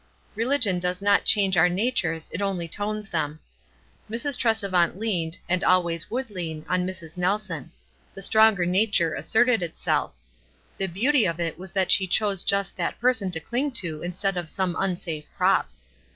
Religion 0.33 0.79
does 0.79 0.99
not 0.99 1.25
change 1.25 1.55
our 1.55 1.69
natures, 1.69 2.27
it 2.33 2.41
only 2.41 2.67
tones 2.67 3.07
them. 3.07 3.39
Mrs. 4.09 4.35
Trescvant 4.35 4.97
leaned, 4.97 5.37
and 5.47 5.63
always 5.63 6.09
would 6.09 6.31
lean, 6.31 6.65
on 6.67 6.87
Mrs. 6.87 7.19
Nelson. 7.19 7.71
The 8.15 8.23
stronger 8.23 8.65
nature 8.65 9.13
asserted 9.13 9.61
it 9.61 9.77
self. 9.77 10.15
The 10.77 10.87
beaut} 10.87 11.29
of 11.29 11.39
it 11.39 11.59
was 11.59 11.71
that 11.73 11.91
she 11.91 12.07
chose 12.07 12.41
just 12.41 12.75
that 12.77 12.99
person 12.99 13.29
to 13.29 13.39
cling 13.39 13.73
to 13.73 14.01
instead 14.01 14.37
of 14.37 14.49
some 14.49 14.75
unsafe 14.79 15.25
prop. 15.37 15.69